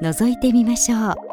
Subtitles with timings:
[0.00, 1.29] 覗いてみましょう。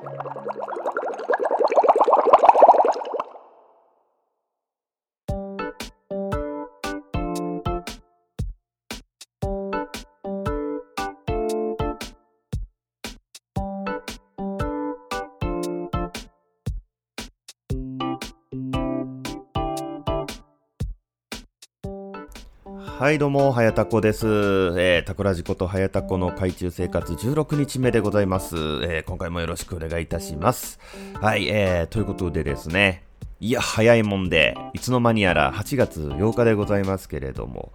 [23.08, 24.28] はいどうも、はやたこです。
[24.28, 28.58] えー、タコラジことはやたこの海中生活16日目でございます。
[28.58, 30.78] えー、今回もよろしくお願いいたします。
[31.14, 33.06] はい、えー、ということでですね、
[33.40, 37.72] いや、早いもんで、いつの間にやら8月8日でございますけれども、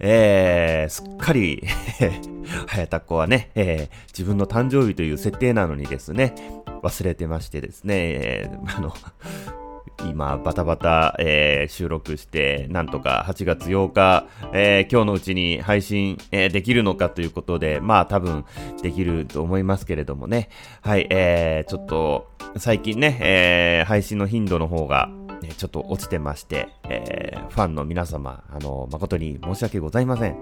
[0.00, 1.62] えー、すっかり
[2.68, 6.34] はやたこはね、えー、自分の誕生日という設定なのにですね、
[6.82, 8.94] 忘れてましてですね、えー、あの、
[10.02, 18.44] 今、バタバタ、えー、収録して、なんとか8月8日、えー、今日のうちに配信、えー、できるのかということで、まあ多分
[18.82, 20.48] できると思いますけれどもね。
[20.82, 25.10] はい、えー、ちょっと、最近ね、えー、配信の頻度の方が、
[25.56, 30.36] ちょっと落ちてまして、えー、ファンの皆様、あの、誠に申し訳ございません。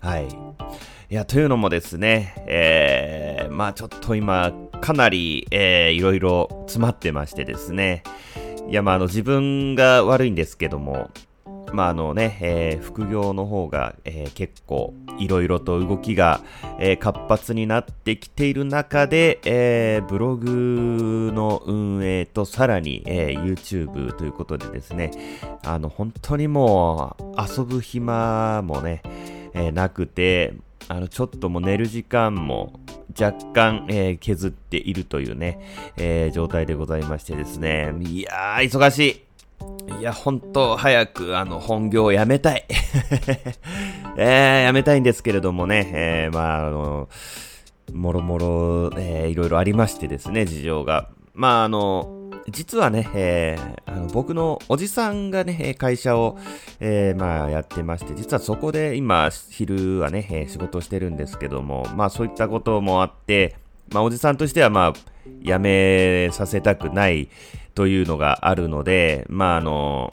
[0.00, 0.28] はい。
[0.28, 8.02] いや、というのもですね、えー、まあちょっと今、かなり、えー、いろいろ詰まってましてですね、
[8.68, 11.10] いや、まあ、あの、自分が悪いんですけども、
[11.72, 16.40] まあ、あのね、えー、副業の方が、えー、結構いろいろと動きが、
[16.78, 25.10] えー、活発になってきている中で、えブログの運営とさらに、え YouTube ということでですね、
[25.64, 29.02] あの、本当にもう遊ぶ暇もね、
[29.52, 30.54] えなくて、
[30.88, 32.80] あの、ちょっともう寝る時間も
[33.18, 35.60] 若干、えー、削っているというね、
[35.96, 37.94] えー、状態でございましてですね。
[38.00, 39.24] いやー、忙しい。
[40.00, 42.64] いや、ほんと、早く、あの、本業を辞めたい。
[44.16, 47.08] えー、辞めたいんですけれどもね、えー、まあ、あの、
[47.92, 51.08] もろもろ、えー、いろいろありましてですね、事情が。
[51.34, 56.38] まあ、あの、実はね、えー、あの僕のおじさんがね、会社を、
[56.80, 63.56] えー、まあやってまして、実はそこで今、昼はね、仕事してるんですけども、まあそういったこともあって、
[63.92, 64.92] まあおじさんとしてはまあ、
[65.42, 67.28] 辞めさせたくない
[67.74, 70.10] というのがあるので、まああの、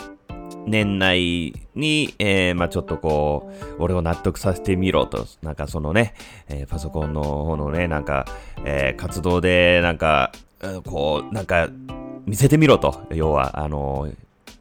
[0.68, 6.13] 年内に、えー、まあちょっとこう、俺を納得させてみろと、なんかそのね、
[6.48, 8.25] えー、パソコンの方のね、なんか、
[8.63, 10.31] えー、活動で、なんか、
[10.86, 11.68] こう、なんか、
[12.31, 13.08] 見せてみろと。
[13.09, 14.09] 要は、あの、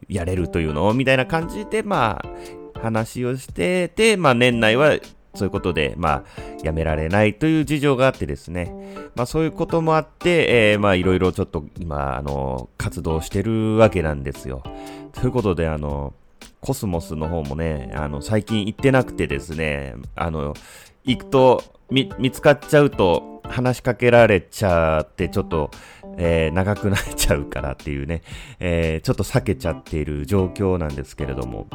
[0.09, 2.21] やれるというのを、みたいな感じで、ま
[2.75, 4.99] あ、話をしてて、まあ、年内は、
[5.37, 6.25] そういうことで、まあ、
[6.65, 8.75] やめられないという事情があってですね。
[9.15, 14.65] まあ、そういうこともあって、えー、まあ、いろいろちょっと今、あの、活動してるわけなんですよ。
[15.13, 16.13] ということで、あの、
[16.61, 20.55] コスモスの方もね、あの、最近行ってなくてですね、あの、
[21.05, 25.71] 行くと、見、見つかっちゃうと、話しかけられちゃって、ちょっと、
[26.17, 28.23] えー、長くなっちゃうからっていうね、
[28.59, 31.67] えー、ちょっと避けちゃっている状況なんですけれども、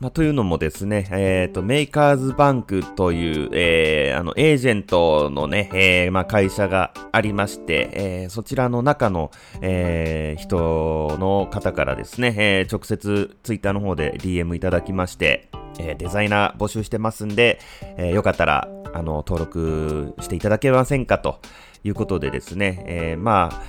[0.00, 17.60] まあ、というのもですね、えっ、ー、と、メーカーズバンクという、えー、あの、エージェントのね、えー、まあ、会社がありまして、えー、そちらの中の、えー、人の方からですね、えー、直接ツイッターの方で DM いただきまして、えー、デザイナー募集してますんで、
[17.96, 21.40] えー、よかったら、あの、登録していただけませんかと
[21.84, 23.62] いうことでですね、えー、まあ、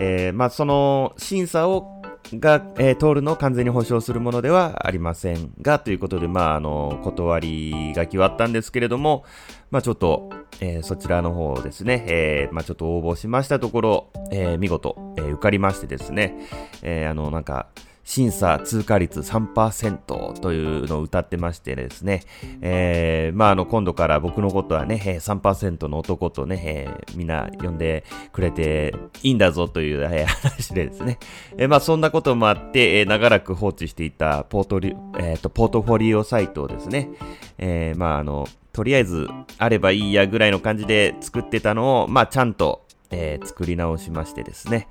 [0.00, 2.02] えー、まあ、その審査を
[2.34, 9.24] が、えー、通るのを完全に保証するものではありませんが、ということで、まあ、あの、断りが決まったんですけれども、
[9.70, 16.36] まあ、ちょっと、えー、そちらの方ですね、えー、まあ、ちょっと応募しましたところ、えー、見事、えー、受かりましてですね、
[16.82, 17.66] えー、あの、なんか、
[18.04, 22.22] 審査通過率3%というのを歌ってましてですね、
[22.60, 31.18] えー、まあ、あの、今度から僕のことはね、3%の男とね、えー、みんな呼んでくれていいんだぞという、えー、話でですね、
[31.56, 37.10] えー、まあ、そんなこともあって、えー、長らく放置していたポートリ、えー、と、ポートフォリオサイトをですね、
[37.58, 39.28] えー、まあ、あの、とりあえず
[39.58, 44.88] あればいいやぐらいの感じで作ってたのを、まあ、ちゃんと、えー、作り直しましてですね、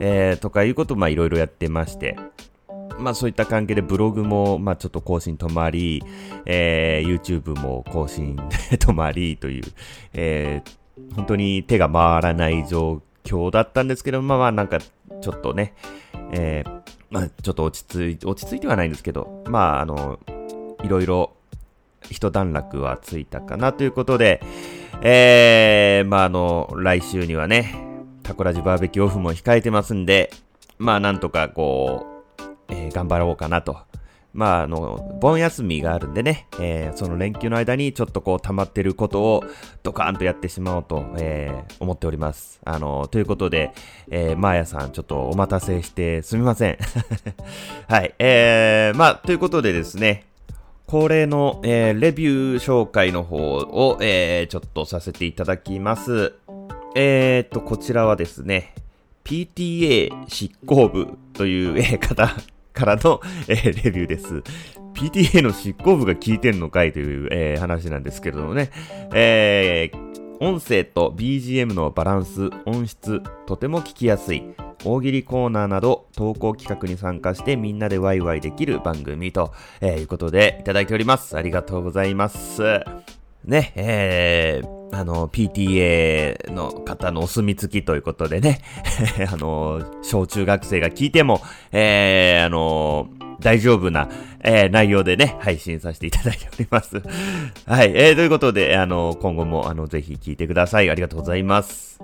[0.00, 2.16] えー、とかいうことを、まあ、いろいろやってまして、
[2.98, 6.02] まあそういった関係でブログも、まあちょっと更新止まり、
[6.46, 9.64] えー、YouTube も更新止まりという、
[10.12, 15.74] えー、本当に手が回らない状今日だったんですけど、まあまあなんか、ちょっとね、
[16.32, 20.18] えー、まあちょっと落ち着い、落ち着いてはないんですけど、まああの、
[20.82, 21.32] いろいろ
[22.10, 24.42] 一段落はついたかなということで、
[25.00, 27.74] えー、まああの、来週にはね、
[28.22, 30.30] タコラジバーベキューオフも控えてますんで、
[30.78, 32.13] まあなんとかこう、
[32.68, 33.78] えー、頑張ろうかなと
[34.34, 39.44] まあ、あの、盆休みがあるんでね、えー、その連休の間にちょっとこう溜まってることを
[39.84, 42.60] ドカーンとやってしまおうと、えー、思っております。
[42.64, 43.72] あの、ということで、
[44.10, 46.78] えー、マーヤさん、ちょっとお待たせしてすみません。
[47.86, 50.24] はい、えー、まあ、ということでですね、
[50.88, 56.34] 恒例の、えー、レビュー紹介の方を、えー、ちょっとさせていただきます。
[56.96, 58.74] えー、っと、こちらはですね、
[59.22, 62.34] PTA 執行部という、えー、方
[62.74, 64.42] からの、 えー、レビューです。
[64.92, 68.70] PTA の執行部が聞いてんのかいという、えー、話なんですけれどもね。
[69.12, 74.44] えー、音声と BGM のバランス、音質、とても聞きやすい。
[74.84, 81.36] 大喜利コーナーなど投稿企画に参加してみんなでワイワイできる番組と、えー、いうことでいただいております。
[81.36, 82.62] ありがとうございます。
[83.44, 88.60] ね、えー、あの、PTA の方のお墨付きということでね、
[89.30, 91.40] あの、小中学生が聞いても、
[91.72, 93.08] えー、あの、
[93.40, 94.08] 大丈夫な、
[94.40, 97.02] えー、内容でね、配信させていただいております。
[97.66, 100.90] はい、えー、ということで、あの、今後も、あの、ぜひ聞いてください。
[100.90, 102.00] ありがとうございます。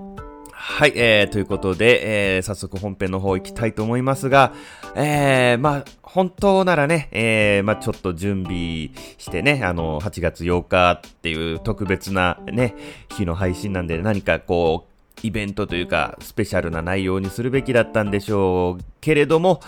[0.62, 4.52] はい、えー、ということで、えー、早速本編の方行きたいと思いますが、
[4.94, 12.74] えー、まあ、本当ならね、えー、まあ、ちょっと準備してね、あの、8月8日っていう特別なね、
[13.16, 19.62] 日の配信なんで何かこう、イベントというか、スペシャルな内容にするべきだったんでしょうけれども、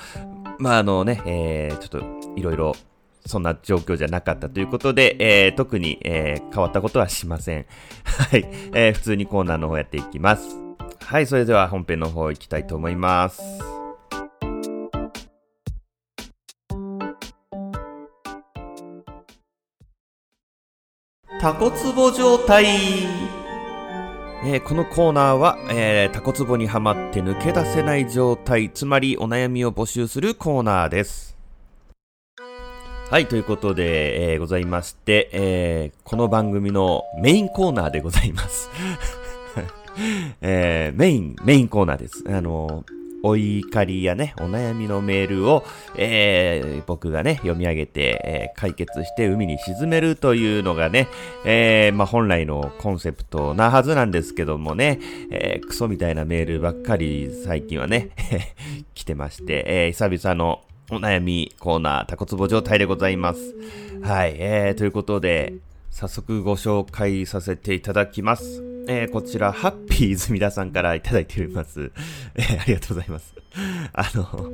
[0.58, 2.76] まあ、あのね、えー、ちょっと、いろいろ、
[3.24, 7.64] そんな状況じゃなかったということで、えー、特に、えー、変わったことはしません。
[8.04, 10.62] はい、えー、普通にコーナーの方やっていきます。
[11.06, 13.43] はい、それでは本編の方行きたいと思います。
[21.40, 22.66] タコツボ状態
[24.44, 31.37] えー、このコーナーは、えー、タコツボにはまって抜け出せない状態、つまりお悩みを募集するコーナーです。
[33.10, 38.70] はい、ということで、えー、ございまして、えー、この番組のメインコーナーでございます。
[40.40, 42.24] えー、メイン、メインコーナーです。
[42.26, 42.84] あの
[43.22, 45.64] お怒りやね、お悩みのメールを、
[45.96, 51.06] えー、僕がね、読み上げて、えー、解決して海に沈めるというのがね、
[51.44, 54.98] えー、まあ、本来のコンセプトなはずなんですけどもね、
[55.30, 58.10] えー、クソみたいなメールばっかり最近はね、
[58.94, 63.54] 来てまして、えー、久々のお悩みコーナー、タコツボ状態でございます。
[64.02, 65.54] はい、えー、ということで、
[65.90, 68.71] 早速ご紹介させていただきます。
[68.88, 71.93] えー、こちら、ハッピー泉田さんからいただいております。
[72.34, 73.34] えー、ありがとうございます。
[73.93, 74.50] あの、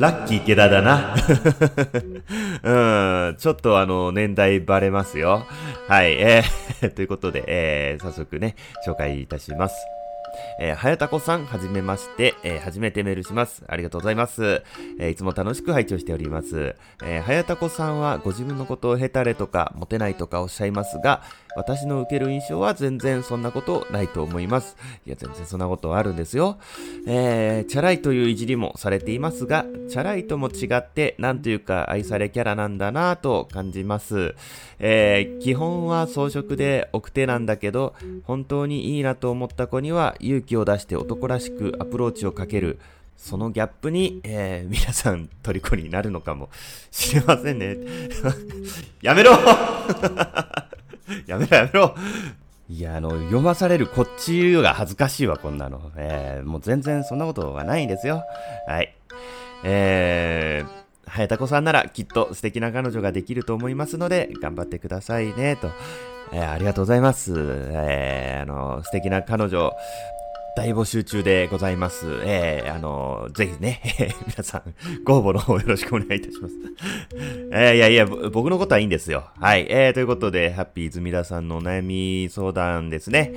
[0.00, 1.14] ラッキー池田だな。
[2.62, 5.46] うん、ちょっとあの、年代バレますよ。
[5.88, 8.56] はい、えー、ということで、えー、早速ね、
[8.86, 9.74] 紹介いたします。
[10.58, 13.62] えー、はやたこさん、はじめまして、えー、初めてメールします。
[13.68, 14.62] ありがとうございます。
[14.98, 16.76] えー、いつも楽しく拝聴しております。
[17.02, 21.22] えー、はやたこさんはご自分のことをヘタレとか、モテないとかおっしゃいますが、
[21.56, 24.76] 私の受ける印象は全然そんなことないと思います。
[25.06, 26.58] いや、全然そんなことはあるんですよ。
[27.06, 34.34] えー、チャラいといういじりもされていますが、チャラいとも違って、なんというか愛されキャラなんだなぁと感じます。
[34.78, 42.78] えー、基本は装飾で奥手なんだけど、本当にいいなと思った子には勇気を出して男らしくアプローチをかける。
[43.16, 46.50] そのギャップに、えー、皆さん虜になるのかも
[46.90, 47.78] しれませんね。
[49.00, 49.32] やめろ
[51.34, 51.94] やめろやめろ
[52.70, 55.92] いや、あの、読まされるこっちが恥ずかしいわ、こんなの。
[55.96, 58.24] えー、もう全然そんなことはないんですよ。
[58.66, 58.94] はい。
[59.64, 65.70] えー、はやたこさんならきっと素敵な彼女ができると思いますので、頑張ってくださいね、と。
[66.32, 67.34] えー、ありがとうございます。
[67.36, 69.72] えー、あの、素敵な彼女、
[70.56, 72.06] 大募集中でございます。
[72.22, 73.80] えー、あの、ぜひね、
[74.24, 76.54] 皆さん、ご応募の方よろしくお願いいたします。
[77.50, 79.30] えー、いやいや、僕のことはいいんですよ。
[79.40, 79.66] はい。
[79.68, 83.32] えー、ということで、ハッピー泉田さんのお悩み相談ですね。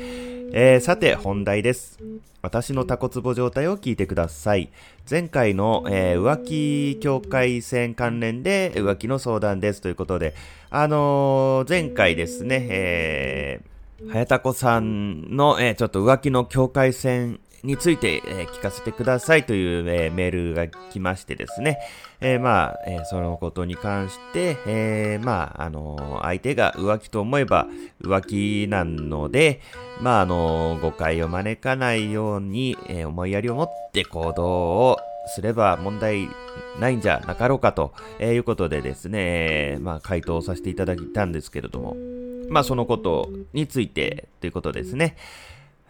[0.54, 1.98] えー、さて、本題です。
[2.44, 4.70] 私のタコツボ状態を聞いてください。
[5.10, 10.36] 前回の、えー、浮気境界線関連で浮気の相談ですということで、
[10.70, 21.80] あのー、前回ですね、えー、はやたこさんの、えー、ちょっと浮気の境界線について、えー、聞かせてくださいという、えー、メールが来ましてですね、
[22.22, 27.68] えー、まあ、えそのことに関して、えまあ、あの相手が浮気と思えば
[28.02, 29.62] 浮気なので、
[30.02, 36.30] まあ、あの誤解を招かないように、え思いやりを持って行動をすれば問題
[36.80, 41.98] ないんじゃなかろうかと、えいうことでですね、まあ、回答させていただいたんですけれども、
[42.50, 45.16] まあ、そのことについてということですね。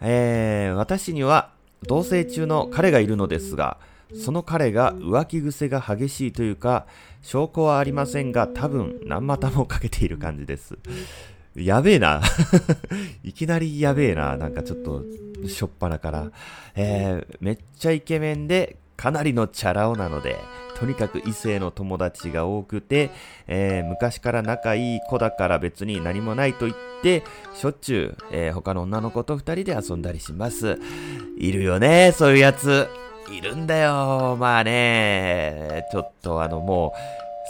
[0.00, 1.50] えー、私には
[1.86, 3.78] 同棲中の彼がいるのですが、
[4.14, 6.86] その彼が浮気癖が激しいというか、
[7.22, 10.78] 証拠はありませんが、多分何股もかけている感じです。
[11.54, 12.22] やべえな。
[13.22, 14.36] いきなりやべえな。
[14.36, 15.04] なんかちょっと、
[15.46, 16.30] しょっぱなから。
[16.74, 20.36] えー、めっちゃイケメンで、かなりのチャラ男なので、
[20.78, 23.10] とにかく異性の友達が多くて、
[23.48, 30.78] えー、昔から仲いい子だから別に何もないと言って、しょっちゅう、えー、他の女の子と二人で遊んだりします。
[31.36, 32.86] いるよね、そういうやつ。
[33.30, 34.36] いるんだよ。
[34.38, 36.98] まあね、ちょっとあのもう、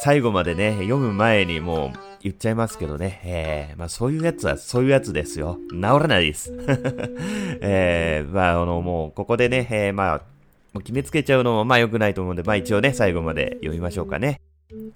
[0.03, 5.59] 最後までね、読む前にもう言っちゃいますけどね、えー、まあそういうやつはそういうやつですよ。
[5.71, 6.53] 治らないです。
[7.61, 10.23] えー、まああのもうここでね、えー、まあ
[10.73, 14.41] もう決めつけちゃうのもまあ良くないと思うんで、まあ一応ね、最後まで読みましょうかね。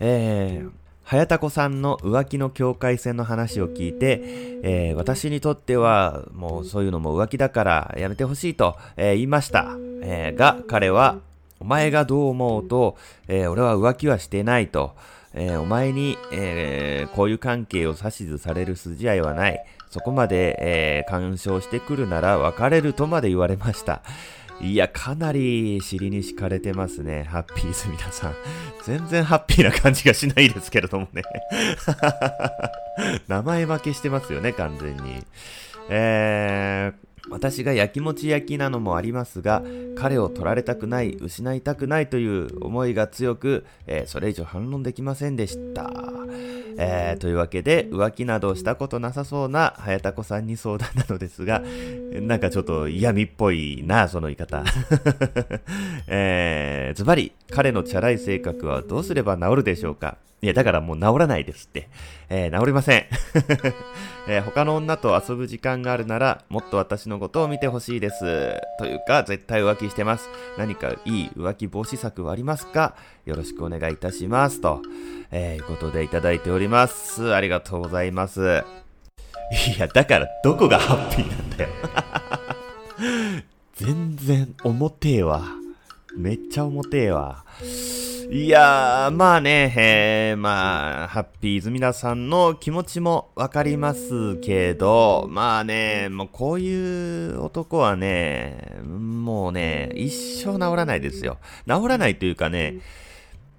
[0.01, 0.71] えー、
[1.05, 4.21] 早田子さんの浮気の境界線の話を聞いて、
[4.63, 9.77] えー、私にとってはもうそういうのも浮気だからやめてほしいと、えー、言いました。
[10.03, 11.19] えー、が、彼は、
[11.61, 12.97] お前がどう思うと、
[13.29, 14.97] え俺は浮気はしてないと、
[15.33, 19.65] えお前に、えこういう関係を指図される筋合いはない。
[19.89, 24.03] そこまで、え干渉してくるなら別れるとまで言われました。
[24.63, 27.25] いや、かなり尻に敷かれてますね。
[27.25, 28.35] ハッピーズ皆さん。
[28.85, 31.23] 全然ハッピーな感じがしないですけれどもね。
[33.27, 35.25] 名前負けしてますよね、完全に。
[35.89, 39.65] えー、私がやきもち焼きなのもありますが、
[39.97, 45.91] 彼を取られたくない、失いたくないという思いが強く、えー、それ以上反論できませんでした。
[46.79, 51.63] えー、というわけで、浮気などしたことなさそうな早田子さんに相談なのですが、
[52.21, 54.65] なんかちょっと嫌味っぽいな、その言い方。
[56.07, 60.19] えー、ズバリ、彼のチャラい性格はどうすれば治るでしょうか？
[60.41, 61.89] いや、だからもう治らないですって。
[62.29, 63.05] えー、治りません。
[64.29, 68.21] えー、他の女と遊ぶ時間があるなら、もっと私のことを見てほしいです。
[68.79, 70.29] というか、絶対浮気してます。
[70.59, 72.97] 何かいい浮気防止策はありますか？
[73.25, 74.61] よろしくお願いいたします。
[74.61, 74.83] と、
[75.31, 77.33] えー、いうことでいただいております。
[77.33, 78.65] ありがとうございます。
[79.77, 81.71] いや、だからどこがハッピーなんだよ。
[83.75, 85.43] 全然重てえわ。
[86.17, 87.45] めっちゃ重てえわ。
[88.31, 101.39] いやー、まあね、えー、まあ、ハッピーズ皆さんの気持ちもわかりますけど、まあね、もうこういう男はね、もうね、一生治らないですよ。
[101.67, 102.77] 治らないというかね、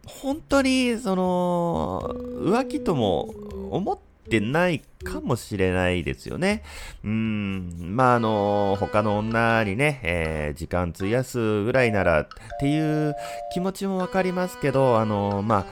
[0.05, 3.33] 本当に、その、浮気とも
[3.71, 6.63] 思っててないかもしれないですよね。
[7.03, 12.27] うん、まあ、あの、他の女にね、えー、時間費やすぐらいならっ
[12.59, 13.15] ていう
[13.53, 15.65] 気持ちもわかりますけど、あの、まあ、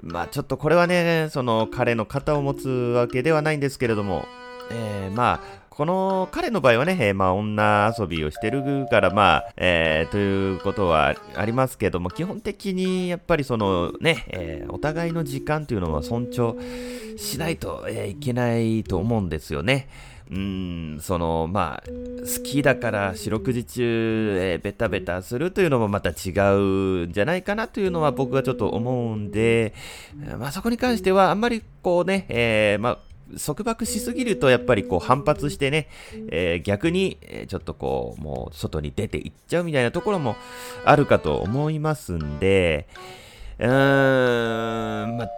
[0.00, 4.26] まあ、ちょっとこれはね、その彼の肩を持つわけではないんですけれども、
[4.70, 16.56] えー、まあ、この彼の場合はね、えー、まあ女遊びをしてるから、まあ、えー、ということはありますけども、基本的にやっぱりそのね、えー、お互いの時間というのは尊重
[17.16, 19.88] しないと、えー、いけないと思うんですよね。
[20.32, 29.74] うん、その、まあ、好きだから四六時中、えー、ベタベタするというのもまた違うんじゃないかなというのは僕はちょっと思うんで、
[30.38, 32.98] まあそこに関してはあんまりこうね、えー、まあ、
[33.36, 35.88] 束縛しすぎるとやっぱりこう反発してね、
[36.30, 37.18] えー、逆に
[37.48, 40.36] ちょっとこうもう外に出ていっちゃうみたいなところも
[40.84, 42.88] あるかと思いますんで、
[43.58, 45.28] うーん、ま、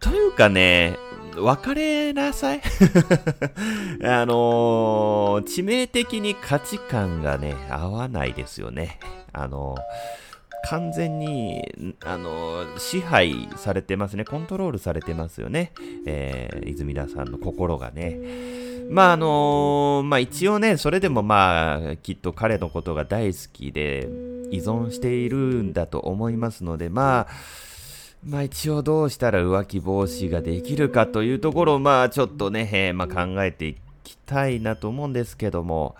[0.00, 0.96] というかね、
[1.36, 2.60] 別れなさい
[4.04, 8.98] あのー、致命的に価値観がね、合わないですよね。
[9.32, 10.23] あのー
[10.64, 14.24] 完全に、あの、支配されてますね。
[14.24, 15.72] コントロールされてますよね。
[16.06, 18.18] えー、泉田さんの心がね。
[18.90, 24.08] まあ、あのまあ一応ね、それでもまあ、きっと彼のことが大好きで、
[24.50, 27.26] 依存しているんだと思いますので、まあ、
[28.24, 35.96] まあ一応どうしたら浮気防止ができるかというところをまあちょっとね、えー、まあ考えていきたいなと思うんですけども、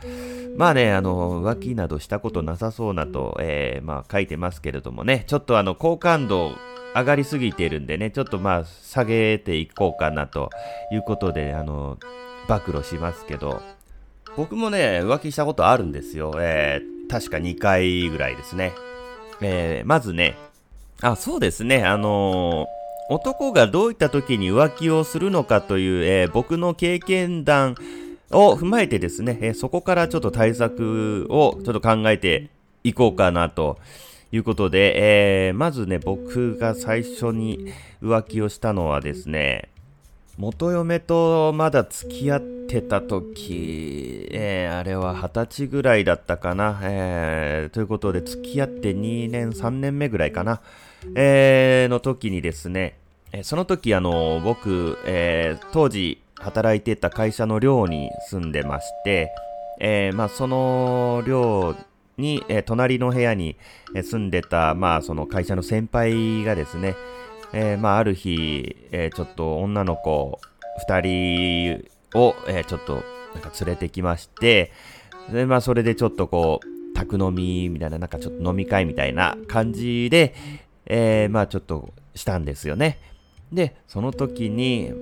[0.56, 6.52] まあね、あの、浮気などしたことなさそうなと、えー、まあ書いてますけれどもね、ちょっとあの、好感度
[6.94, 10.50] 上がりすぎているんでね、ちょっとまあ下げていこうかなと
[10.92, 11.99] いうことで、あの、
[12.46, 13.61] 暴露しますけど、
[14.37, 16.34] 僕もね、浮気したことあるんですよ。
[16.38, 18.73] え確か2回ぐらいですね。
[19.40, 20.37] えー、まずね、
[21.00, 27.76] あ、そうですね、あのー男がどういった時に浮気をするのかという、えー、僕の経験談
[28.30, 32.49] を踏まえてですね、えー、そこからちょっと対策をちょっと考えて
[32.82, 33.78] いこうかなと
[34.32, 39.68] いうことで、えー、まずね、僕が最初に浮気をしたのはですね、
[40.37, 50.61] 元嫁とまだ付き合ってた時、えー、あれは二十歳ぐらいだったかな、えー、ということで付き合って2年、3年目ぐらいかな、
[51.14, 52.99] えー、の時にですね、
[53.42, 59.32] その時あの、僕、え当時働いてた会社の寮に住んでまして、
[59.80, 61.75] えまあその寮
[62.16, 63.56] に、え隣の部屋に
[63.92, 66.94] 住んでた、まあその会社の先輩がですね、
[67.56, 70.40] えー、まあ、ある日、えー、ちょっと女の子
[70.88, 71.80] 2
[72.12, 72.94] 人を、えー、ちょっと
[73.32, 74.73] なんか連れてきまして、
[75.32, 80.34] で、まあ、それでちょっとこう、宅飲みみたいな、なんかちょっと飲み会みたいな感じで、
[80.86, 82.98] えー、まあ、ちょっとしたんですよね。
[83.52, 84.92] で、その時に、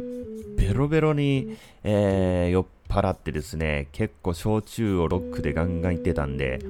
[0.57, 6.61] ベロベロに、えー、酔っ払ってですね、結構焼酎をロックでガンガン行ってたんで、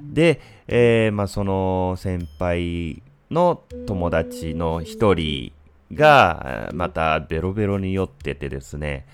[0.00, 5.52] で、えー、まあ、その先輩の友達の一人
[5.92, 9.06] が、またベロベロに酔っててですね、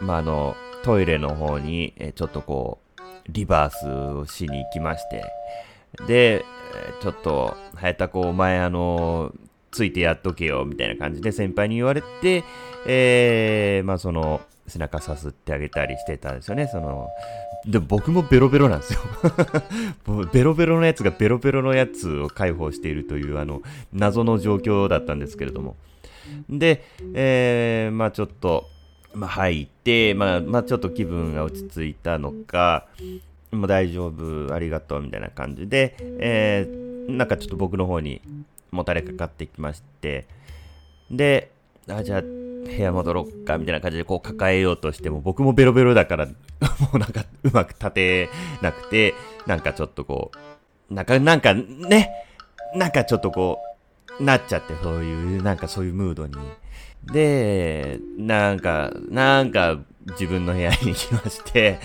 [0.00, 5.24] まあ、あの、トイレの方に、ちょっとこう、リバースをしに行きまして、
[6.06, 6.44] で、
[7.00, 9.32] ちょっと、はやたこお前あの、
[9.70, 12.44] ついてやっとけよ、みたいな感じで先輩に言われて、
[12.86, 17.08] えー、まあその、背中さすってあげたりしてたんですよね、その、
[17.66, 19.00] で、僕もベロベロなんですよ
[20.32, 23.62] ベロベロのやつがベロベロのやつを解放しているという、あの、
[23.92, 25.76] 謎の状況だったんですけれども。
[26.48, 26.84] で、
[27.14, 28.66] えー、まあちょっと、
[29.12, 32.86] まあ入って、まあ、まあちょっと気分が落ち着いたのか、
[33.52, 38.20] もう大丈夫、ありがとう、みたいな感じで、えー、なんかちょっと僕の方に
[38.70, 40.26] もたれかかってきまして、
[41.10, 41.50] で、
[41.88, 46.32] あ、じゃあ、部屋戻ろっか、みたいな感じでこう抱えようとしても、僕もベロベロだから、も
[46.94, 48.28] うなんかうまく立て
[48.62, 49.14] なくて、
[49.46, 50.30] なんかちょっとこ
[50.90, 52.10] う、なんか、なんかね、
[52.76, 53.58] なんかちょっとこ
[54.18, 56.34] う、なっちゃって、そういう、なんかそういうムードに。
[57.12, 59.78] で、なんか、なんか
[60.10, 61.80] 自分の部屋に行きまして、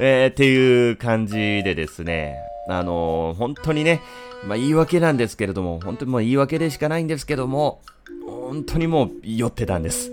[0.00, 2.36] えー、っていう感じでですね、
[2.68, 4.00] あのー、本当にね、
[4.46, 7.80] まあ言い訳なんですけれども、本当にもう言い訳でしかないんですけども、
[8.26, 10.12] 本当にもう酔ってたんです。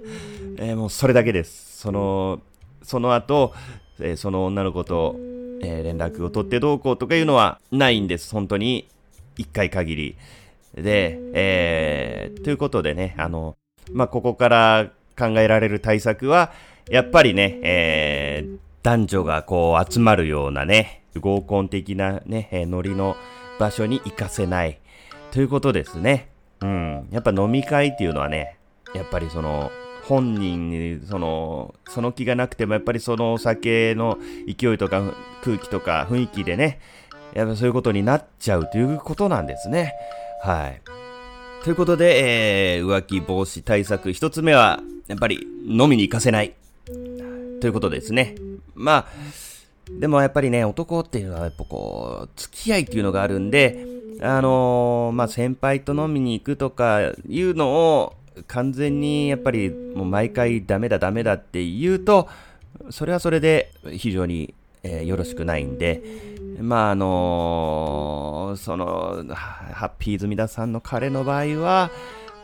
[0.58, 1.78] えー、もうそれだけです。
[1.78, 2.40] その、
[2.82, 3.52] その後、
[4.00, 5.16] えー、その女の子と、
[5.62, 8.32] えー、連絡を取ってどうこうとかいうのはないんです。
[8.32, 8.88] 本当に、
[9.36, 10.16] 一回限り。
[10.74, 13.56] で、えー、ということでね、あの、
[13.92, 16.52] まあ、ここから考えられる対策は、
[16.90, 23.16] やっぱりね、えー、男女がこう集まるようなね、合コン的なね、えー、ノリの
[23.58, 24.80] 場所に行かせない。
[25.30, 26.30] ということですね。
[26.62, 27.06] うん。
[27.10, 28.56] やっぱ飲み会っていうのはね、
[28.94, 29.70] やっぱりその、
[30.04, 35.02] 本人に、その、その気がなくても、やっぱりそのお酒の勢いとか
[35.44, 36.80] 空気とか雰囲気でね、
[37.34, 39.92] やっぱそういうことになっちゃうということなんですね。
[40.42, 40.80] はい。
[41.62, 46.54] ということで、えー、浮気防止対策一つ目は、やっぱり飲みに行かせない。
[47.60, 48.34] ということですね。
[48.78, 49.06] まあ、
[49.90, 53.84] でもやっぱりね、男っていうのはやっぱこう、付き合いっていうのがあるんで、
[54.20, 58.14] あのー、まあ、先輩と飲みに行くとかいうのを
[58.46, 62.28] 完全にやっぱりもう毎回ダメだダメだって言うと、
[62.90, 66.02] それはそれで非常に、えー、よろしくないんで、
[66.60, 71.90] まああのー、その、ハッピーズミダさんの彼の場合は、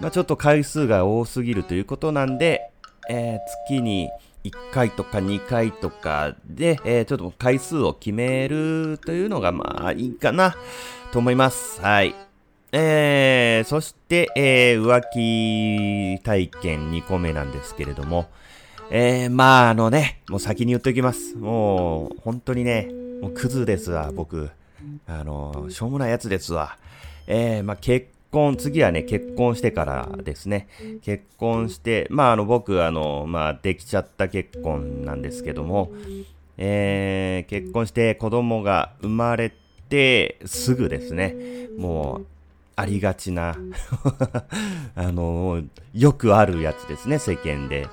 [0.00, 2.70] まあちょっと回数が多すぎるということなんで、
[3.08, 4.08] えー、月に
[4.44, 10.54] 1回とか2回とかで、えー、ちょっと回数を決めるというのがまあいいかな
[11.12, 11.80] と思います。
[11.80, 12.14] はい。
[12.70, 18.28] えー、そして、えー、浮気体験2個目なんですけれども、
[18.90, 21.36] えー、まああのね、もう先に言っておきます。
[21.36, 22.90] もう、本当にね、
[23.22, 24.50] もうクズですわ、僕。
[25.06, 26.76] あの、しょうもないやつですわ。
[27.26, 30.66] えー、まあ結婚、次はね、結婚してからですね。
[31.02, 35.92] 結婚して、まああの僕、あの、まあできちゃった結婚なんですけども、
[36.58, 39.52] えー、結婚して子供が生まれ
[39.88, 41.36] てすぐですね、
[41.78, 42.26] もう、
[42.76, 43.56] ありがちな
[44.96, 47.86] あの、よくあるやつですね、世間で。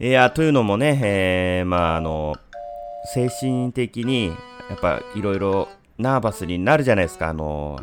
[0.00, 2.34] いや、というのもね、えー、まあ、あの、
[3.12, 4.28] 精神的に、
[4.70, 5.68] やっぱ、いろいろ
[5.98, 7.78] ナーバスになるじゃないですか、あの、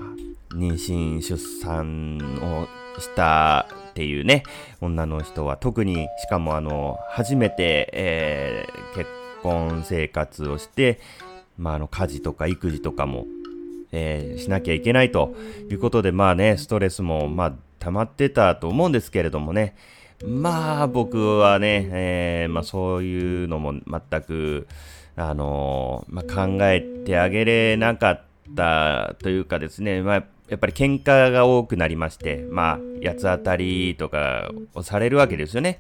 [0.54, 4.44] 妊娠、出産をしたっていうね、
[4.80, 9.10] 女の人は、特に、しかもあの、初めて、えー、結
[9.42, 11.00] 婚生活をして、
[11.58, 13.26] まあ、あの、家事とか育児とかも、
[13.92, 15.36] えー、しなきゃいけないと
[15.70, 19.76] いうことで、まあね、ストレスも、まあ、溜まってたと思うんですけれどもね、
[20.26, 24.68] まあ、僕はね、えー、まあ、そういうのも全く、
[25.16, 28.24] あの、まあ、考えてあげれなかっ
[28.56, 35.80] たというかですね、まあ、やっぱり喧嘩が多くなりまして、まあ、八つ当たりとかをされるわけですよね。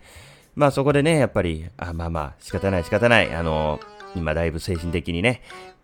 [0.56, 3.36] まあそこでね、やっぱり、あ、まあまあ、仕方ない仕方ない。
[3.36, 3.82] あの、
[4.16, 5.42] 今だいぶ精神的にね、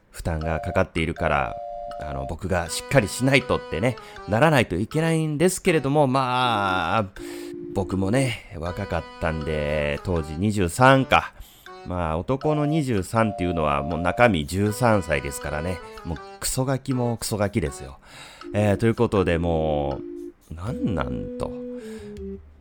[0.10, 1.56] 負担がかかっているから、
[2.00, 3.98] あの、僕がしっかりしないとってね、
[4.30, 7.06] ならないといけないんですけれども、まあ、
[7.74, 11.34] 僕もね、若かったんで、当時23か。
[11.88, 15.80] まあ、男の23っていうのはもう中身13歳ですからね。
[16.04, 17.98] もうクソガキもクソガキですよ。
[18.54, 20.00] えー、ということでも
[20.52, 21.52] う、なんなんと。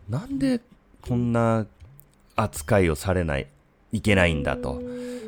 [0.08, 0.60] なんで
[1.02, 1.66] こんな
[2.36, 3.46] 扱いをされない、
[3.92, 4.80] いけないんだと、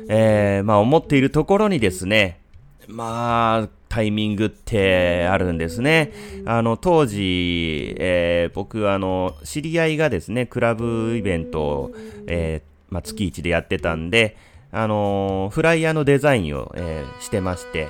[0.09, 2.39] えー、まあ思っているところにですね、
[2.87, 6.11] まあ、タイミングってあるんですね。
[6.45, 11.91] あの、当時、えー、僕、あの、知り合いがですね、クラブイベントを、
[12.27, 14.35] えー、まあ、月1でやってたんで、
[14.71, 17.87] あのフライヤーのデザインを、えー、してまして、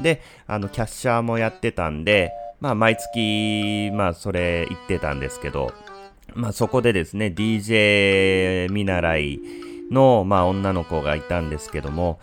[0.00, 5.72] で、あの、キャッシャーもやってたんで、まあ、毎月、まあ、それ行ってたんですけど、
[6.34, 9.40] まあそこでですね、DJ 見習い
[9.90, 12.20] の、まあ女の子がいたんですけども、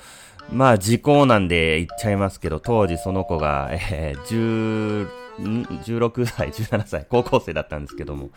[0.52, 5.08] まあ時効なんで言っちゃいますけど、当時その子が、えー、
[5.38, 8.30] 16歳、17歳、高校生だったんですけども、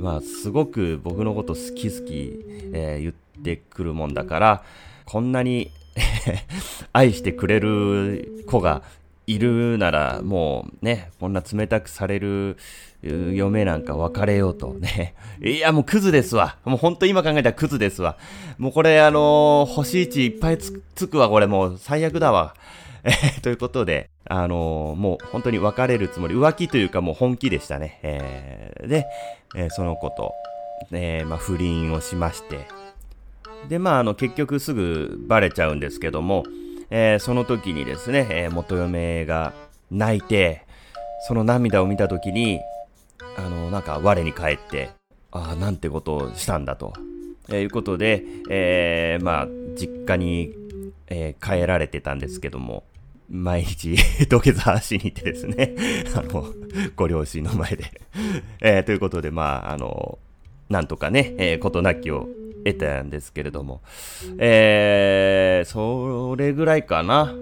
[0.00, 4.64] まあすごく僕のこと好き好き、えー、言ってくるもんだから、
[5.04, 5.70] こんなに
[6.92, 8.82] 愛してくれる子が
[9.26, 12.56] いるなら、もうね、こんな冷たくされる
[13.02, 15.14] 嫁なんか別れようとね。
[15.42, 16.56] いや、もうクズですわ。
[16.64, 18.16] もうほんと今考えたらクズですわ。
[18.58, 22.54] もうこれあのー、星1いっぱいつつくわ、これもう最悪だわ。
[23.04, 27.98] え、 ということで、あのー、もう本当に別れるつもり、浮気というかもう本気でしたね。
[28.02, 29.06] えー、で、
[29.56, 30.32] えー、その子と、
[30.92, 32.66] え、まあ不倫をしまして、
[33.68, 36.44] で、まああの結局すぐバレちゃうんですけども、
[36.90, 39.52] え、その時にですね、え、元嫁が
[39.90, 40.62] 泣いて、
[41.26, 42.60] その涙を見た時に、
[43.36, 44.90] あの、なんか我に返って、
[45.30, 46.92] ああ、なんてことをしたんだと、
[47.48, 50.54] え、いうことで、え、まあ、実家に、
[51.08, 52.84] え、帰られてたんですけども、
[53.30, 53.96] 毎日
[54.28, 55.74] 土下座しに行ってですね
[56.14, 56.52] あの、
[56.96, 57.84] ご両親の前で
[58.60, 60.18] えー、ということで、まあ、あの、
[60.68, 62.28] なんとかね、えー、ことなきを
[62.64, 63.80] 得たんですけれども、
[64.38, 67.34] えー、それぐらいかな。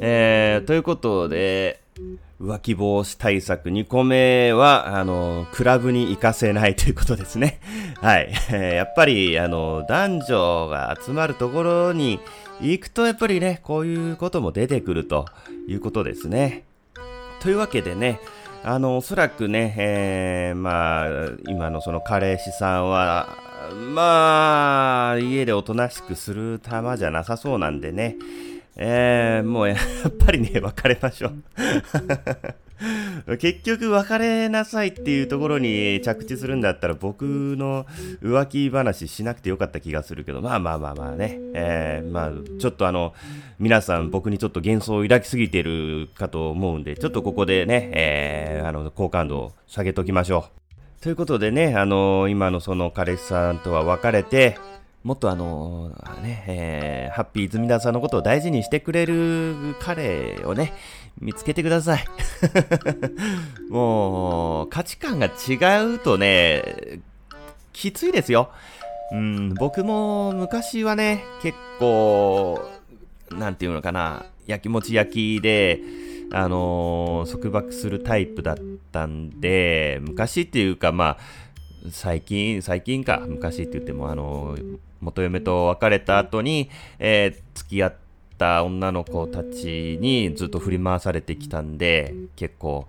[0.00, 1.80] えー、ということで、
[2.40, 7.60] 浮気防止対策2個目は、あの、クラブに行かせないということですね。
[8.02, 8.30] はい。
[8.52, 12.20] やっぱり、あの、男女が集まるところに
[12.60, 15.24] 行くと、やっぱりね、こういうことも出てくると
[15.66, 16.64] いうことですね。
[17.40, 18.20] というわけでね、
[18.62, 21.08] あの、おそらくね、えー、まあ、
[21.48, 23.28] 今のその彼氏さんは、
[23.94, 28.16] まあ、家でおとなしくする玉じゃなさそうなんでね、
[28.76, 31.34] えー、もうやっぱりね、別れましょう。
[33.38, 37.86] 結局別れなさいっていうところに着地するんだったら僕の
[38.22, 41.38] 浮気話しなくてよかった気がするけど、まあまあまあまあね。
[41.54, 43.14] えー、まあちょっとあの、
[43.58, 50.46] 皆さん僕にちょっと幻想を抱きすぎてるかと思うんで、ちょっとここでね、えー、あの、好感度を下げときましょ
[51.00, 51.02] う。
[51.02, 54.58] ということでね、あの今のその彼氏さんとは別れて、
[55.06, 60.72] もっとあのー、ね、えー、ハッピー泉田さんのことを大事にしてくれる彼をね、
[61.20, 62.04] 見つけてください。
[63.70, 66.98] もう、価値観が違うとね、
[67.72, 68.50] きついですよ。
[69.12, 72.60] うん、僕も昔はね、結構、
[73.30, 75.82] なんていうのかな、焼きもち焼きで、
[76.32, 78.56] あのー、束縛するタイプだっ
[78.90, 81.18] たんで、昔っていうかまあ、
[81.92, 87.94] 最近、最近か、昔って言っても、あのー、元嫁と別れた後に、えー、付き合っ
[88.38, 92.86] た女の子たちにずっと振り回されてきたんで、結構、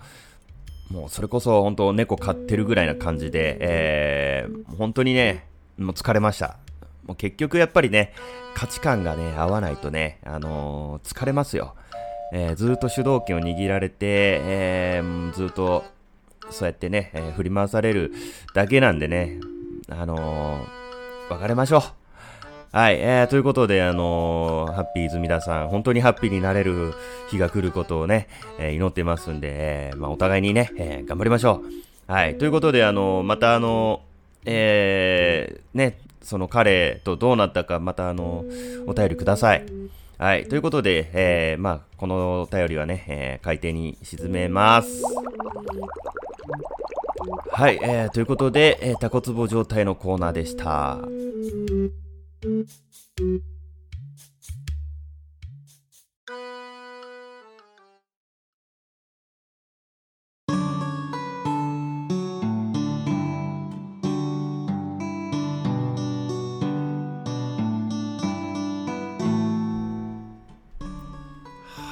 [0.90, 5.46] もうそれこそ本当猫飼ってるぐらいな感じで、えー、本当にね、
[5.78, 6.58] もう疲れました。
[7.06, 8.14] もう結局やっぱりね、
[8.54, 11.76] 価値観がね、合わないとね、あのー、疲れますよ。
[12.34, 15.86] えー、ずっと主導権を握られて、えー、ずっと
[16.50, 18.12] そうやってね、えー、振り回される
[18.54, 19.40] だけなんでね、
[19.90, 20.66] あの
[21.30, 21.82] 別れましょう。
[22.72, 26.94] はい、えー、ということで、あのー、ハッピー泉田さん、本当にハッピーになれる
[27.30, 28.28] 日が来ることをね、
[28.60, 31.62] えー、祈ってますんで、えー、まあ、お互いにね、えー、頑張りましょ
[32.08, 32.12] う。
[32.12, 38.46] はい、ということで、あの、またあのー、え、ね、その彼とどうなったか、またあの、
[38.86, 39.66] お便りください。
[40.18, 40.46] はい。
[40.46, 45.04] ということで、えー、まあ、このお便りはね、えー、海底に沈めます。
[47.58, 47.80] はい。
[47.82, 51.00] えー、ということで、えー、タコツボ状態のコーナーでした。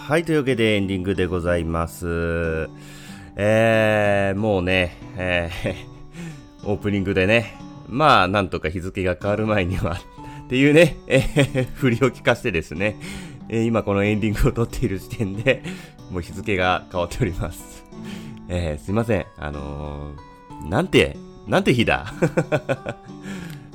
[0.08, 2.70] はい、というわけでエンディングでございます。
[3.36, 7.54] えー、もうね、えー、 オープニングでね、
[7.88, 10.00] まあ、なんとか日付が変わる前には
[10.46, 12.98] っていうね、えー、振りを聞かせてですね、
[13.50, 15.64] えー、今このエンディングを撮っている時点で、
[16.12, 17.84] もう日付が変わっております。
[18.48, 19.26] えー、すいません。
[19.38, 21.18] あのー、なんて、
[21.48, 22.14] なんて日だ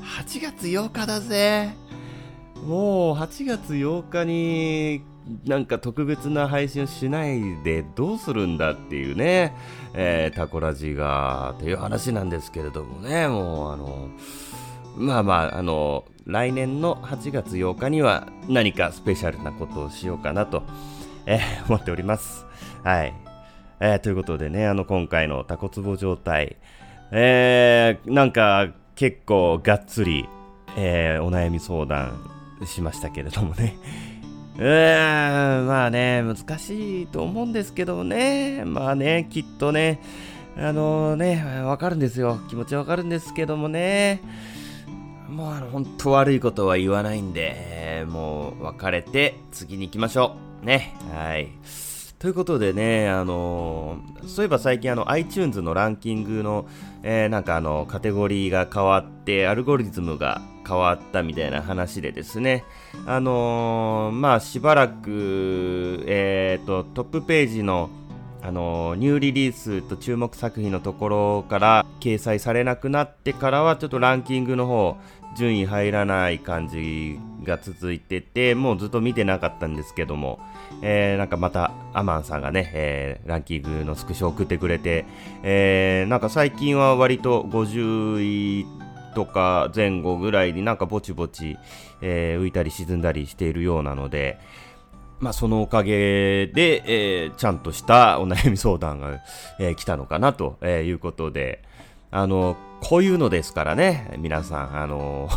[0.00, 1.70] ?8 月8日だぜ。
[2.66, 5.02] もう8月8日に
[5.44, 9.54] なんか特別な配信をしないでどうするんだっていうね、
[9.94, 14.08] えー、タコラジがっていう話なんですけれどもね、もうあの、
[14.96, 20.62] まあまあ、あの、来年の8月8日には何かスペシャルなことをしようかなと、
[21.26, 22.46] えー、思っております。
[22.82, 23.14] はい。
[23.80, 26.56] えー、ということでね、あの、今回のタコツボ状態、
[27.12, 30.28] えー、なんか結構がっつり、
[30.76, 32.18] えー、お悩み相談
[32.66, 33.76] しましたけれどもね、
[34.60, 38.62] うーん、まあね、難しいと思うんですけどね。
[38.66, 40.02] まあね、きっとね、
[40.58, 42.38] あのね、わかるんですよ。
[42.50, 44.20] 気持ちわかるんですけどもね。
[45.30, 50.66] もうあの、本当悪いことは言わないんで、もう別れて次に行きましょう。
[50.66, 50.94] ね。
[51.10, 51.48] はい。
[52.18, 56.66] ということでね、あのー、そういえば最近あの iTunes のランキングの、
[57.02, 62.64] えー、なんかあの、カテゴリーが変わって、アルゴリズムが変わったみたいな話でですね、
[63.04, 67.90] あのー、まあしばらく、えーと、トップページの
[68.42, 74.96] あのニューリリースと注目作品のところから掲載されなくなってからはちょっとランキングの方
[75.36, 80.40] 順位入らない感じが続いててもうずっと見てなかったんですけども、
[80.82, 85.04] えー、なんかまたアマンさんがね、えー、ランキングのスクショを送ってくれて、
[85.42, 88.66] えー、なんか最近は割と50位
[89.14, 91.58] とか前後ぐらいになんかぼちぼち、
[92.00, 94.38] えー、浮いたり沈んだりしているようなので、
[95.20, 99.20] まあ、そのおかげで、えー、ちゃんとしたお悩み相談が、
[99.58, 101.62] えー、来たのかなということで、
[102.10, 105.28] あの、こういうのですからね、皆さん、あの、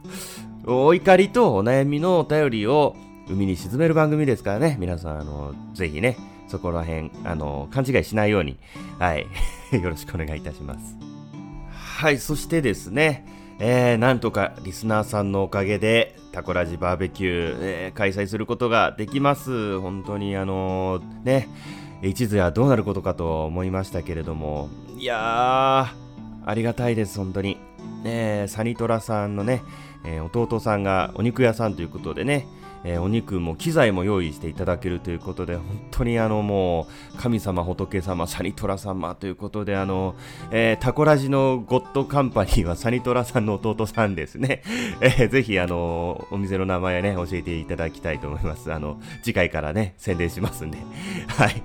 [0.66, 2.96] お怒りとお悩みのお便りを
[3.28, 6.16] 海に沈める番組ですからね、皆さん、あの、ぜひね、
[6.48, 8.58] そこら辺、あの、勘違いしないように、
[8.98, 9.26] はい、
[9.72, 11.07] よろしくお願いいたします。
[11.98, 13.26] はい、そしてですね、
[13.58, 19.80] えー、なんとかリスナーさんのおかげでタコラジバーベキュー、えー、開催することができます。
[19.80, 21.48] 本当にあのー、ね、
[22.00, 27.58] 一途はどうなることかと思いましたけれども、いやー、ありがたいです、本当に。
[28.04, 29.64] えサニトラさんのね、
[30.04, 32.46] え弟さんがお肉屋さんということでね、
[32.88, 40.14] えー、お肉も機材も用意していただけるということで、本当にあのもう、神様、仏様、サニトラ様ということで、あの、
[40.50, 44.62] えー、タコラジのゴッドカンパニーは サニトラさんの弟さんですね。
[45.02, 48.72] えー、ぜひあの、お店の名前ね、教えていただきたいと思います。
[48.72, 50.78] あの、次回からね、宣伝しますんで。
[51.28, 51.62] はい。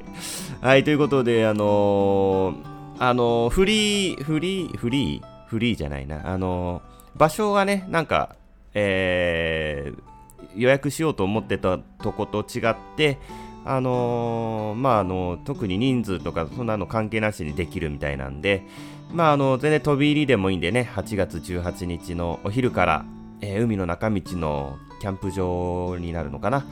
[0.60, 2.56] はい、ということで、あの
[3.00, 6.22] あのフリー、フリー、フリー、フリーじゃないな。
[6.26, 6.82] あの
[7.16, 8.36] 場所がね、なんか、
[8.74, 10.13] えー、
[10.56, 13.18] 予約しようと思ってたとこと違って、
[13.66, 18.64] あのー、まあ、あの、特に人数とかそんなの関係なしにできるみたいなんで、
[19.12, 23.06] まあ、あの、全然飛び入りでもいいんでね、8月18日のお昼から、
[23.42, 26.66] えー、海の中道のキャンプ場になるのかな。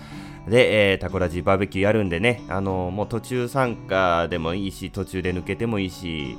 [0.47, 6.37] で、えー、タコラジバーベキューやるんでね、あのー、もう途中参加でもいいし、途中で抜けてもいいし、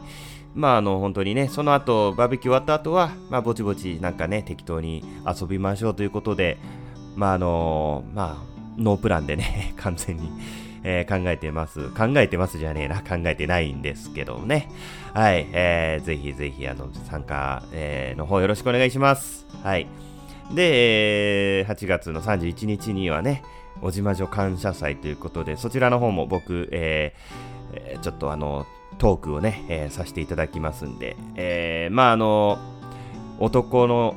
[0.54, 6.58] まあ、あの、本当にね、その後、バーベキュー終わった後は、まあ、ぼちぼちなんかね、適当に遊びましょうということで、
[7.16, 10.30] まああのまあ、ノープランでね、 完全に、
[10.84, 11.90] えー、考えてます。
[11.90, 13.00] 考えてますじゃねえな。
[13.00, 14.68] 考えてないんですけどね。
[15.14, 15.46] はい。
[15.52, 19.46] えー、ぜひぜひ、あの、参加、えー、の方よろしくお願いします。
[19.62, 19.86] はい。
[20.54, 23.42] で、えー、8月の31日にはね、
[23.80, 28.66] 小島女感謝祭ということで、そちらの方も僕、えー、ちょっとあの、
[28.98, 32.58] トークをね、えー、させていただきますんで、えー、まああの、
[33.38, 34.14] 男の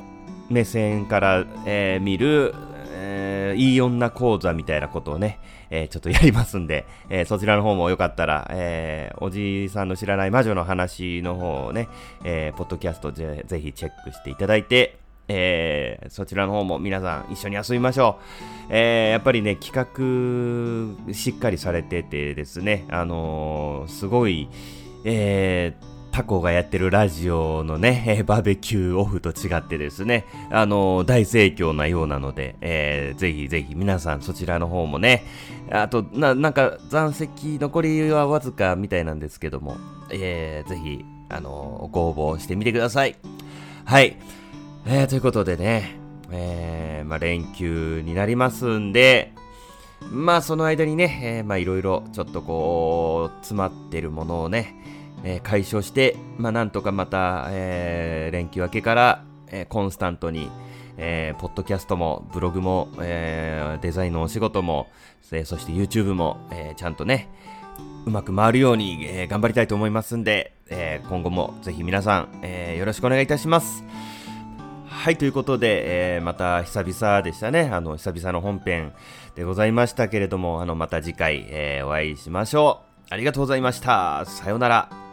[0.48, 2.54] 目線から、えー、見る、
[2.98, 5.38] えー、いい女講座みたいなことをね、
[5.70, 11.88] えー、ちょっとやりますんで、えー、そちらの方もよかったら、えー、おじいさんの知らない魔女の話の方をね、
[12.24, 18.18] えー、ポッドキャストぜぜひチェックしていただいて、えー、そちらの方も皆さん一緒に遊びましょ
[18.68, 18.72] う。
[18.74, 19.74] えー、やっぱりね、企
[21.06, 24.48] 画しっかりされててですね、あのー、すごい、
[25.04, 35.24] えー、タコがやってるラジオのね、えー、バーベキューオフと違ってですね、あのー、大盛況なようなので、えー、ぜひぜひ皆さんそちらの方もね、
[35.70, 39.76] あと、な、なんか残席残りはわずかみたいなんですけども、
[40.10, 43.14] えー、ぜひ、あのー、ご応募してみてください。
[43.84, 44.16] はい。
[44.86, 45.98] えー、ということでね、
[46.30, 49.34] えー、まあ連休になりますんで、
[50.10, 54.95] まあその間にね、えー、まあいろいろちょっとこう、詰まってるものをね、
[55.28, 60.48] えー、解消して、まあ、なんとかまた、えー、連休明けから、えー、コンスタントに、
[60.98, 64.86] えー、ポッドキャストも、ブログも、えー、デザインのお仕事も、
[65.32, 67.28] えー、そして YouTube も、えー、ちゃんとね、
[68.06, 73.82] うまく回るように、えー、頑張りたいと思いますんで、えー、今後もぜひ皆さん、えー、よろしくお願いいたします。
[74.88, 77.68] はい、ということで、えー、また久々でしたね。
[77.72, 78.92] あの、久々の本編
[79.34, 83.12] でございましたけれども、あの、また次回、えー、お会いしましょう。
[83.12, 84.24] ありがとうございました。
[84.24, 85.05] さようなら。